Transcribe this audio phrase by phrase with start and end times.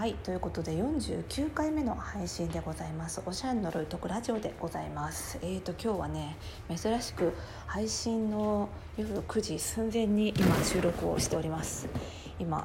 [0.00, 3.20] はいということで49回目の配信でございます。
[3.26, 5.38] おしゃれのルートクラジオでございます。
[5.42, 6.38] えーと今日はね
[6.74, 7.34] 珍しく
[7.66, 11.86] 配信の夜9時寸前に今収録をしております。
[12.38, 12.64] 今、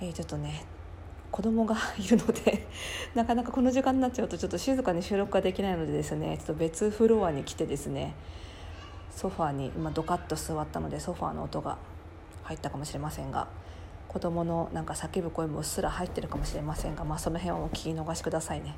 [0.00, 0.64] えー、ちょっとね
[1.30, 2.66] 子供がいるので
[3.14, 8.14] なかなかこの時間になっちゃうとちょっと静かに収録ができないのでですねちょっと別フロアに来てですね
[9.10, 11.76] ソファーに今ドカッと座ったのでソファーの音が
[12.44, 13.46] 入ったかもしれませんが
[14.14, 18.76] 子供のなんか叫ぶ声もうっすら入ってるかもしれませんが、まあ、その辺はお聞き逃しくださいね。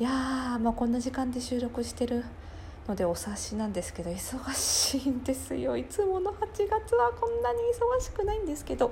[0.00, 2.24] いやー、まあ、こんな時間で収録してる
[2.88, 5.76] のでお察しなんですけど忙しいんですよ。
[5.76, 7.60] いつもの8月はこんなに
[7.98, 8.90] 忙しくないんですけど。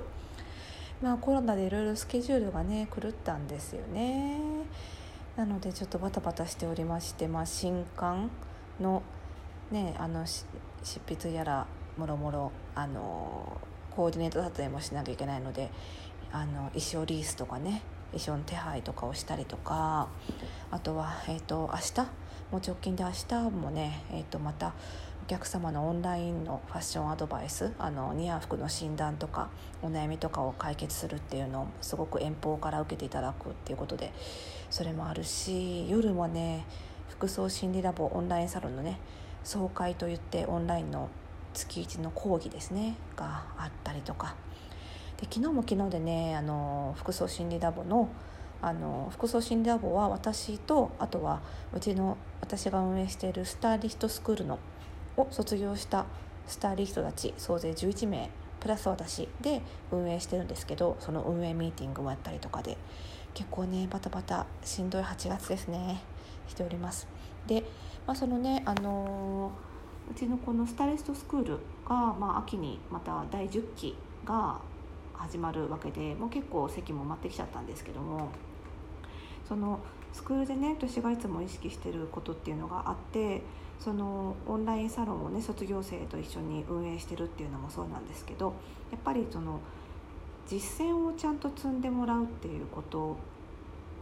[1.01, 4.39] まあコロナでいろいろスケジュールがね狂ったんですよね。
[5.35, 8.31] なのでちょっとバタバタしておりまして、まあ、新刊
[8.79, 9.03] の
[9.69, 10.45] ねあの執
[11.05, 13.59] 筆やらもろもろあの
[13.95, 15.69] コーディネート撮影もしなきゃいけないので
[16.31, 17.81] あの衣装リースとかね
[18.11, 20.07] 衣装の手配とかをしたりとか
[20.69, 22.01] あとは、えーと、明日？
[22.51, 24.73] もう直近で明日もね、えーと、また
[25.23, 29.49] お客様のオンラインのファッションアドバイスあの似合う服の診断とか
[29.81, 34.11] お悩みとかを解決するっていうのをすごく遠方から受けていただくっていうことで
[34.69, 36.65] それもあるし夜もね
[37.07, 38.99] 服装心理ラボオンラインサロンのね
[39.45, 41.07] 総会といってオンラインの
[41.53, 44.35] 月1の講義ですねがあったりとか。
[45.17, 48.09] で昨日も昨日でねあの服装心理ラボの
[48.61, 51.41] あの服装心理ラボは私とあとは
[51.73, 54.59] うちの私が運営しているスタイリストスクールの
[55.17, 56.05] を卒業した
[56.45, 62.77] スタイリストたち総勢11名プラス私で運営してるんですけどその運営ミーティングもやったりとかで
[63.33, 66.03] 結構ねバタバタしんどい8月ですね
[66.47, 67.07] しております。
[67.47, 67.63] で、
[68.05, 69.70] まあ、そのねあのー
[70.11, 73.95] うちのこのスタイリストスクールが、まあ、秋にまた第10期
[74.25, 74.59] が
[75.13, 78.27] 始まるわけでもう結構席も埋まってきちゃったんですけども
[79.47, 79.79] その
[80.11, 83.41] スクールでね私がいつも意識してることっていうのがあって
[83.79, 88.53] そのオンラインサロンをね卒業生と一緒に運営してるっていうのもそうなんですけど
[88.91, 89.61] やっぱりその
[90.45, 93.15] 実践をちゃんと積んでもらうっていうこと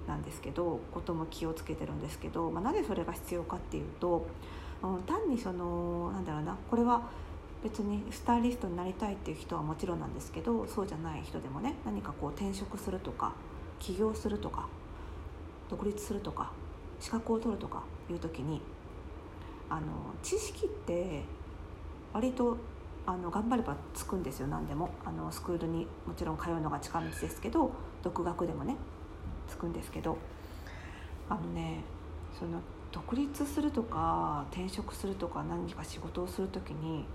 [0.07, 4.25] なんですけどことも気をつけてるんですけど、まあ、なぜそれが必要かっていうと
[5.05, 7.01] 単にそのなんだろうなこれは
[7.63, 13.33] 別にスタイリストになりたいっていう人はもちろんなんですけどそうじゃない人でもね何かこう転職するとか
[13.79, 14.67] 起業するとか
[15.69, 16.51] 独立するとか
[16.99, 18.61] 資格を取るとかいう時に
[19.69, 19.81] あの
[20.23, 21.23] 知識って
[22.13, 22.57] 割と
[23.05, 24.89] あの頑張ればつくんですよ何でも。
[25.05, 27.71] あのスクールにもちろん通うのが近道ですけど
[28.03, 28.75] 独学でもね
[29.47, 30.17] つくんですけど。
[31.29, 31.83] あのね
[32.37, 32.59] その
[32.91, 37.05] 独立するとか転職するとか何か仕事をする時に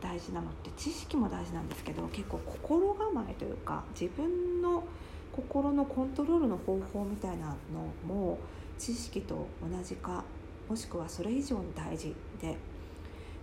[0.00, 4.82] 大事なのって知識も大事なんですけど結構心構えというか自分の
[5.30, 8.38] 心のコントロールの方法みたいなのも
[8.78, 10.24] 知識と同じか
[10.68, 12.56] もしくはそれ以上に大事で。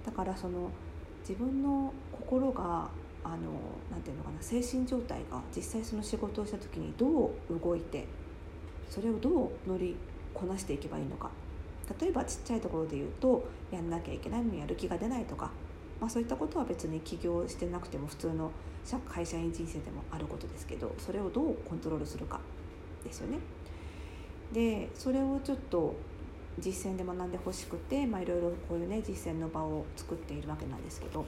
[0.06, 0.72] だからその
[1.22, 2.90] 自分の心が
[3.23, 3.38] あの
[3.91, 8.07] なていうのかな精神状態が実際その仕事をした時にどう動いて
[8.90, 9.96] それをどう乗り
[10.34, 11.29] こなしていけばいいのか。
[12.00, 15.52] 例えばちっちゃいところで言うとやんなきゃいけないのにやる気が出ないとか、
[16.00, 18.52] まあ、そういったことは別に起業してなくても普通の
[19.08, 22.40] 会社員人生でもあることですけどそれをどうコントロールするか
[23.04, 23.40] ですよね。
[24.54, 25.96] でそれをちょっと
[26.58, 31.26] 実践で学んでほしくて、まあ、いろいろこういうね実践の場を作っているわけなんですけど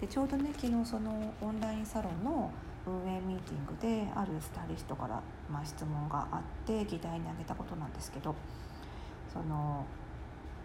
[0.00, 2.52] でちょうどね昨日そのオンラインサロンの
[2.86, 8.34] 運営ミーティングであるスタイリストから、まあ、質問があって議題に挙げたことなんですけど
[9.34, 9.84] その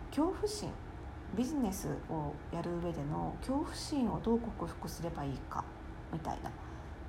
[0.09, 0.69] 恐怖心
[1.35, 5.65] ビジネスをやる上での恐怖心をどう克服すればいいか
[6.13, 6.49] みたいな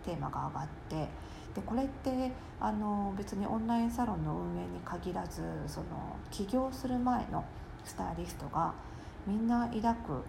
[0.05, 0.97] テーマが上がって
[1.55, 7.45] でこれってあの別にオンラインサロンの運営に限らずその起業する前の
[7.85, 8.73] スタイリストが
[9.27, 10.25] みんな抱く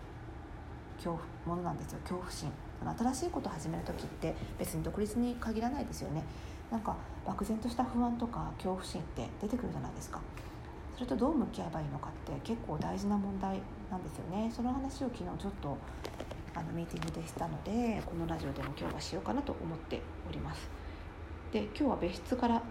[0.97, 1.99] 恐怖ものなんですよ。
[2.01, 2.51] 恐怖心。
[2.97, 6.23] 新しいことを始める時って別に独立に限らないですよね。
[6.71, 10.19] なんか漠然とした不安とか恐怖心って出てくるじゃないですか。
[11.01, 13.59] れとどう向き合えばいいのかって結構大事な問題
[13.89, 14.51] なんですよね。
[14.55, 15.77] その話を昨日ちょっと
[16.53, 20.69] あのミーティングでしたのでこのラジオでも今日はしようかなと思っております。
[21.51, 22.61] で今日は別室から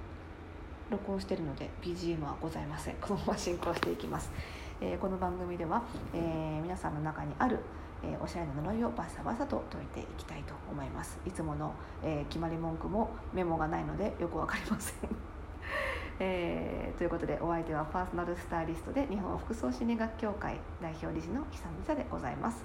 [0.90, 2.94] 録音してるので BGM はございません。
[2.96, 4.30] このまま進行していきます、
[4.80, 5.82] えー、この番組では、
[6.14, 7.58] えー、皆さんの中にある
[8.02, 11.18] えー、おしゃれな呪いをバサバサと解いていきたいと思います。
[11.26, 15.29] いつもの、え、決まり文句もメモがないのでよく分かりません。
[16.22, 22.62] えー、ということでお相手はパーソナルスタイリストで日本服装心理学協会代表理事の久美沙でございます。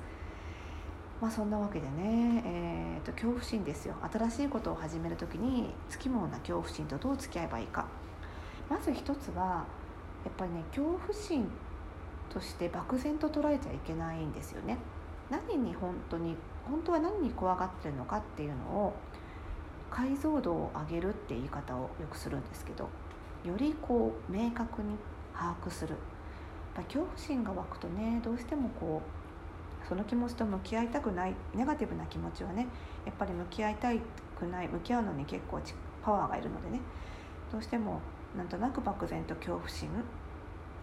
[1.21, 7.87] まあそんなわけでね、えーと、恐怖心ですよ新しいことを始める時につきものな恐怖心とどう付き合えばいいか
[8.69, 9.65] まず一つは
[10.25, 11.49] やっぱりね恐怖心
[12.29, 14.77] として漠然と捉えちゃいけないんですよね。
[15.29, 16.35] 何に本当に
[16.69, 18.93] 本当は何に怖がってるのかっていうのを
[19.89, 22.89] 解像度を上げるって言い方をよくするんですけど
[23.47, 24.95] よりこう明確に
[25.33, 25.95] 把握する。
[26.75, 32.67] や恐怖心が湧くとねどうしてもこうその気持ちと向き合いたくないネガティブな気持ちはね
[33.05, 33.89] やっぱり向き合いた
[34.37, 35.61] くない向き合うのに結構
[36.03, 36.81] パワーがいるのでね
[37.51, 38.01] どうしても
[38.35, 39.89] なんとなく漠然と恐怖心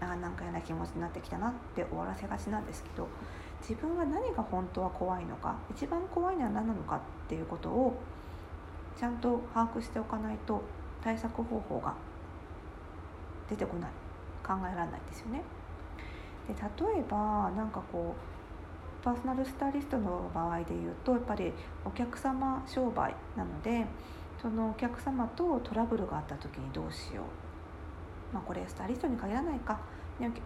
[0.00, 3.08] あなんか嫌な気持ちになってきたなって終わらせがちなんですけど
[3.60, 7.94] 自分は何が本当は怖いのか一番怖いのは何なのかっていうことを
[8.98, 10.62] ちゃんと把握しておかないと
[11.02, 11.94] 対策方法が
[13.48, 13.90] 出てこない
[14.46, 15.42] 考えられないですよね。
[16.48, 21.52] で例えばなんかこうパーソナルスタイリストの場合で言うとやっぱり
[21.84, 23.86] お客様商売なので
[24.40, 29.80] そのお客様とトラブルがあった時にどうしよう、まあ、これスタイリストに限らないか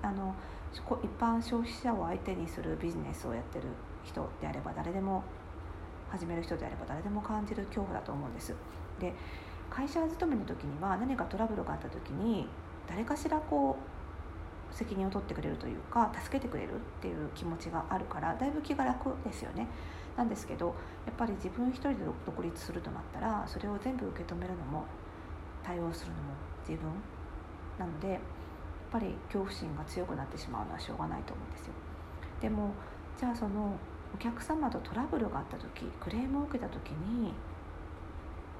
[0.03, 0.35] あの
[0.73, 0.83] 一
[1.19, 3.65] 般消費者を相手にするビジネスをやってる
[4.05, 5.23] 人であれば誰でも
[6.11, 8.55] 始める人であれば誰でも感じる恐怖だと思うんです。
[9.01, 9.13] で
[9.69, 12.49] 会社勤めの時には何かトラブルがあった時に
[12.87, 13.77] 誰かしらこ
[14.73, 19.69] う責任を取ってくれるというか助けてくれるっていう気持ちがあるからだいぶ気が楽ですよね。
[20.17, 20.75] なんですけど
[21.05, 24.85] やっぱり自分一人で独立するとなったらそれを全部受け止めるのも
[25.63, 26.33] 対応するのも
[26.67, 26.91] 自分
[27.79, 28.21] なのでやっ
[28.91, 31.73] ぱり恐怖心が強くなってしまうのはしょうがないと思うんですよ。
[32.41, 32.71] でも
[33.19, 33.77] じゃあその
[34.15, 37.35] お客様とトラブルがあった時クレームを受けた時に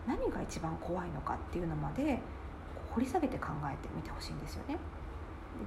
[0.07, 2.21] 何が一番怖いのかっていうのまで
[2.97, 4.77] 掘り下げて考えてみてほしいんですよね。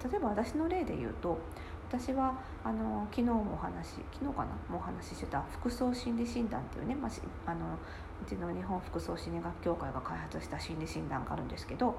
[0.04, 1.40] 例えば私の例で言うと
[1.88, 4.52] 私はあの昨日もお話昨日かな？
[4.70, 7.12] もお話ししてた服装心理診断っていうね、まあ、
[7.52, 7.78] あの
[8.22, 11.96] うちの日本服装心理学協会が開発した心理診断があるんですけど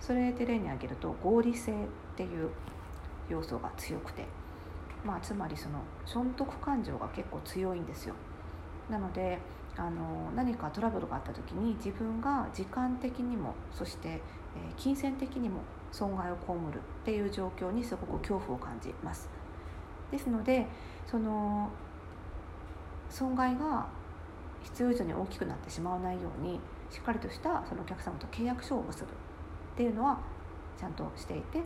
[0.00, 1.74] それで例に挙げると合理性っ
[2.16, 2.50] ていう
[3.28, 4.26] 要素が強くて
[5.04, 8.14] まあ、つまりその損得感情が結構強いんですよ。
[8.90, 9.38] なので
[9.76, 14.20] あの何かトラブルがあった時に自分が時間的にもそして、
[14.76, 15.60] 金銭的にも
[15.92, 19.28] 損害を被るっていう状況にすごく恐怖を感じます。
[20.10, 20.66] ですので
[21.06, 21.70] その
[23.08, 23.86] 損害が
[24.62, 26.60] 必要以上に大きくなってしまわないように
[26.90, 29.12] しっかりとしたそのお客様と契約書を結ぶっ
[29.76, 30.18] ていうのは
[30.78, 31.64] ちゃんとしていてで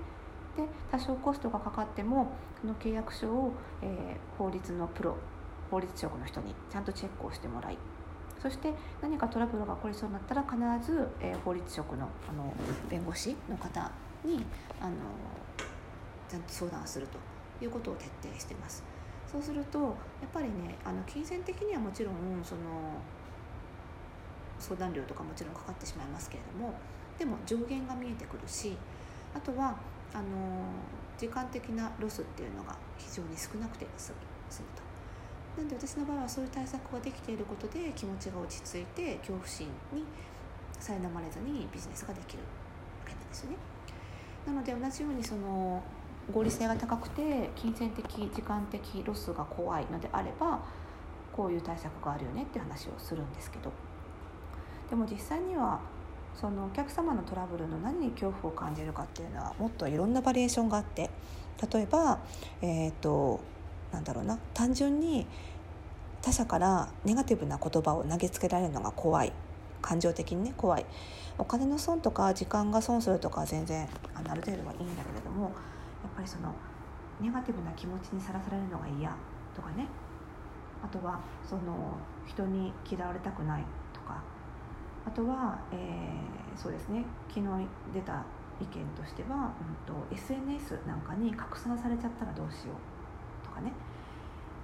[0.90, 3.52] 多少コストがかかってもその契約書を、
[3.82, 5.16] えー、法律のプロ
[5.70, 7.78] 法律職の人にちゃんとチェックをしてもらい
[8.44, 12.52] そして何かトラブルが起こりそうになったら必ず、えー、法律職のあの
[12.91, 13.91] 弁護士の方
[14.23, 14.44] に
[14.79, 14.93] あの
[16.29, 18.85] ちゃんと相談するということを徹底してます。
[19.32, 22.14] そうするとやっぱりねあの金銭的にはもちろん
[22.44, 22.61] その
[24.58, 26.75] 相談料とかもちろんかかってしまいますけれども
[27.19, 28.76] でも上限が見えてくるし
[29.35, 29.75] あとは
[30.12, 30.23] あの
[31.17, 34.19] 時間的なロスっていうのが非常に少なくて済む
[34.50, 34.94] 済むと。
[35.56, 40.04] なんで私の場合はそういう対策ができていることで気持ちが落ち着いて恐怖心に
[40.80, 42.48] 苛まれずにビジネスができるわ
[43.06, 43.56] けなんですよね。
[44.46, 45.82] なので同じようにその
[46.32, 50.60] 合理性が高くて金銭的時間的ロスが怖いのであれば
[51.32, 53.72] こういう対策があるよねって話をするんですけど
[54.88, 55.80] でも実際には
[56.34, 61.10] そのお客様のトラブルの何に恐怖を感じるかっていうのはもっといろんなバリエーションがあって
[61.72, 62.19] 例えば
[62.60, 63.40] えっ、ー、と
[63.94, 64.39] なんだろうな。
[64.53, 65.27] 単純に
[66.20, 69.32] 他者からネガティブな言葉を投げつけられるのが怖い。
[69.81, 70.86] 感情的にね怖い。
[71.39, 75.53] お金の損とか時間が損するとかは全然あある程度はいいんだけれどもやっ
[76.17, 76.55] ぱりその
[77.20, 79.15] ネガティブな気持ちにさらされるのが嫌
[79.55, 79.86] とかね。
[80.82, 81.96] あとはその
[82.27, 84.22] 人に嫌われたくないとか。
[85.06, 87.05] あとは、えー、そうですね。
[87.29, 87.46] 昨日
[87.93, 88.24] 出た
[88.60, 92.94] 意見としては、うんと、SNS なんかに拡散されちゃったらどうしよう。
[93.55, 93.73] かね。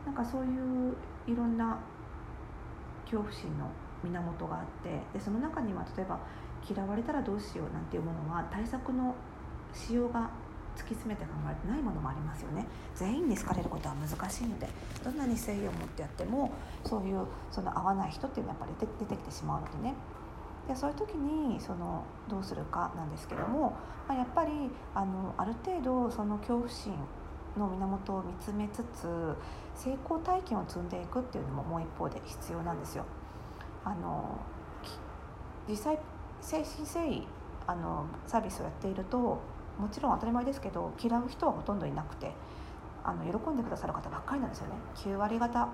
[0.04, 0.94] なんかそういう
[1.26, 1.78] いろんな
[3.04, 3.70] 恐怖心の
[4.02, 6.18] 源があってでその中には例えば
[6.68, 9.14] 嫌われたらどうしようなんていうものは対策の
[9.74, 10.30] しようが
[10.76, 12.66] 突き詰めて考えてないものもありますよね。
[12.94, 14.68] 全員に好かれることは難しいので
[15.04, 16.52] どんなに誠意を持ってやっても
[16.84, 19.94] そういうその合わない人っていうのはやっぱり出てきてしまうのでね。
[20.68, 26.94] でそういう時にそのどうするかなんですけども、まあ、やっぱりあのある程度その恐怖心
[27.56, 29.34] の源を見つめつつ
[29.74, 33.04] 成功体験を積んでいくっていうのももう一方で必要なんですよ。
[33.84, 34.38] あの
[35.68, 35.98] 実際
[36.42, 37.26] 誠心誠意
[37.66, 39.18] あのサービスをやっていると
[39.78, 42.32] もちろん当たり前ですけど嫌う人はほとんどいなくて
[43.04, 45.68] あの喜んでくださる方ばっかりなんですよね9割方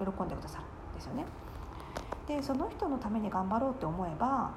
[0.00, 1.24] 喜んでくださるんですよね。
[2.26, 4.50] でその人のために頑張ろうって思えば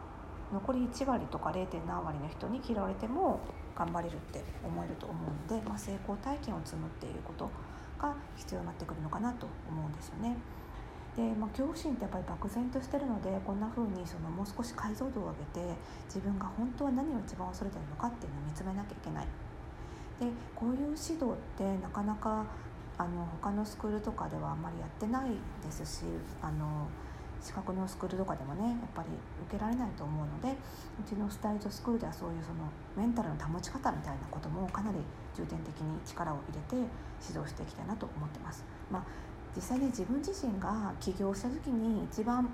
[0.52, 1.68] 残り1割とか 0.
[1.88, 3.40] 何割の人に嫌われても
[3.82, 7.50] 頑張れるって思えると思うので、まあ、成功体験を積むっていうこと
[7.98, 10.38] が必要になってくるのかなと思うんですよね。
[11.18, 19.28] で、まあ、恐怖心ってやっぱり漠然としてるのでこんな風にそのもう少し解像度を上げて自分が本当は何を一番恐れてるのかっていうのを見つめなきゃいけない。
[20.20, 22.46] でこういう指導ってなかなか
[23.00, 25.32] あの他のスクールとかではあんまりやってない
[25.66, 26.06] ですし
[26.40, 26.88] あの
[27.42, 29.10] 資格のスクールとかでもねやっぱり
[29.48, 35.00] 受けられないと思うのでうちのスタイルスクールではそういうそのメンタルの保ち方みたいなこともかなり
[35.36, 36.76] 重点的に力を入れて
[37.28, 38.64] 指導していきたいなと思ってます。
[38.92, 39.04] まあ、
[39.56, 42.50] 実際に自分自身が起業した時に一番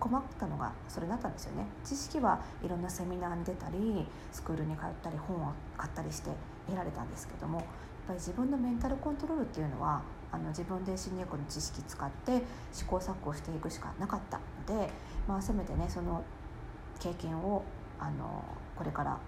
[0.00, 6.30] 困ったのがそれだったんですよね知識はいろんなセミナーに出たりスクールに通ったり本を買ったりして
[6.66, 7.66] 得られたんですけどもやっ
[8.08, 10.02] ぱり自分のメンタルコントロールっていうのは
[10.32, 14.90] あの自分で心理学の知識使って試行錯誤していくしかなかったので、
[15.26, 16.24] まあ、せめてねその
[17.00, 17.64] 経験を
[17.98, 18.44] あの
[18.76, 19.18] これから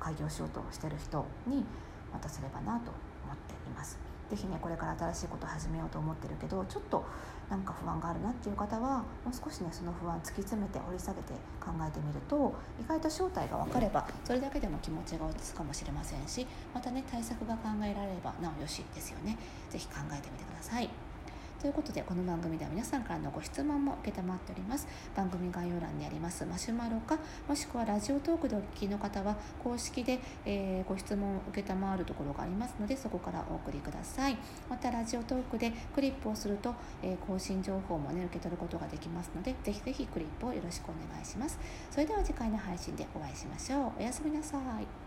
[0.00, 1.64] 開業しようとしてる人に
[2.12, 2.92] 渡せればなと
[3.24, 3.98] 思っています。
[4.30, 7.04] 是非ねこれから新しいことを始めようと思ってるけどちょっと
[7.50, 19.36] なんか不安があるなっていう方はもう少しねその不安突き詰めて掘り下げて考えてみると意外と正体が分かればそれだけでも気持ちが落ち着くかもしれませんしまたね対策が考えられればなおよしですよね
[19.70, 21.03] 是非考えてみてください。
[21.64, 24.86] ということでこの番組では皆さんからのご質問も承っております。
[25.16, 27.18] 番組概要欄にありますマシュマロか
[27.48, 31.62] もしくはラジオトークでお聞きの方は公式で、えー、ご質問を承
[31.96, 34.36] るところがありますのでそこからお送りください。
[34.68, 41.58] またラジオトークでクリップをすると、えー、更新情報もね受け取ることができますのでぜひぜひクリップをよろしくお願いします。
[41.90, 43.92] それでは次回の配信でお会いしましょう。
[43.98, 45.03] おやすみなさい。